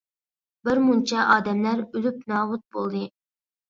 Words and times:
بىر 0.69 0.81
مۇنچە 0.85 1.27
ئادەملەر 1.35 1.87
ئۆلۈپ 1.87 2.29
نابۇت 2.35 2.69
بولدى. 2.77 3.09